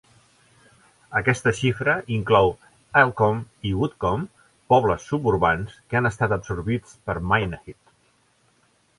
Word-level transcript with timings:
Aquesta 1.17 1.51
xifra 1.57 1.93
inclou 2.15 2.47
Alcombe 3.01 3.67
i 3.71 3.73
Woodcombe, 3.81 4.47
pobles 4.75 5.05
suburbans 5.11 5.75
que 5.91 5.99
han 5.99 6.11
estat 6.11 6.33
absorbits 6.37 6.97
per 7.11 7.17
Minehead. 7.33 7.79